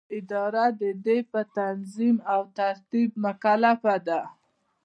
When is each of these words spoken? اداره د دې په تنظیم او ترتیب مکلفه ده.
اداره 0.17 0.65
د 0.81 0.83
دې 1.05 1.17
په 1.31 1.41
تنظیم 1.57 2.15
او 2.33 2.41
ترتیب 2.59 3.09
مکلفه 3.23 3.95
ده. 4.07 4.21